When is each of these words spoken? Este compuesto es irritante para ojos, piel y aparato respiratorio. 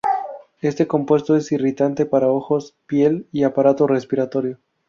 Este 0.61 0.87
compuesto 0.87 1.35
es 1.35 1.51
irritante 1.51 2.07
para 2.07 2.31
ojos, 2.31 2.75
piel 2.87 3.27
y 3.31 3.43
aparato 3.43 3.85
respiratorio. 3.85 4.57